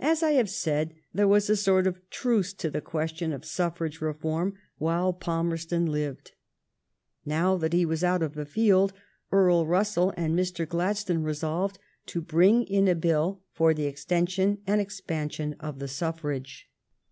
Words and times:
As 0.00 0.24
I 0.24 0.32
have 0.32 0.50
said, 0.50 0.94
there 1.12 1.28
was 1.28 1.48
a 1.48 1.54
sort 1.54 1.86
of 1.86 2.00
truce 2.10 2.52
to 2.54 2.68
the 2.68 2.80
question 2.80 3.32
of 3.32 3.44
suffrage 3.44 4.00
reform 4.00 4.54
while 4.78 5.12
Palmerston 5.12 5.86
lived. 5.86 6.32
Now 7.24 7.56
that 7.58 7.72
he 7.72 7.86
was 7.86 8.02
out 8.02 8.20
of 8.20 8.34
the 8.34 8.46
field, 8.46 8.92
Earl 9.30 9.64
Russell 9.64 10.12
and 10.16 10.36
Mr. 10.36 10.68
Gladstone 10.68 11.22
resolved 11.22 11.78
to 12.06 12.20
bring 12.20 12.64
in 12.64 12.88
a 12.88 12.96
bill 12.96 13.42
for 13.52 13.72
the 13.72 13.84
extension 13.86 14.58
and 14.66 14.80
the 14.80 14.82
expansion 14.82 15.54
of 15.60 15.78
the 15.78 15.86
suffrage. 15.86 16.68